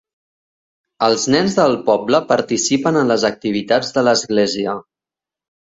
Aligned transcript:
Els 1.07 1.25
nens 1.35 1.57
del 1.59 1.77
poble 1.91 2.23
participen 2.33 2.99
en 3.03 3.15
les 3.15 3.29
activitats 3.33 3.97
de 3.99 4.09
l'església. 4.11 4.79